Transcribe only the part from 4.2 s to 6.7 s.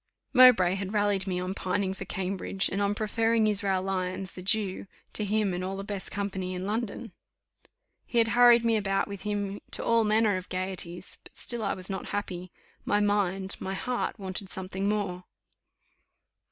the Jew, to him and all the best company in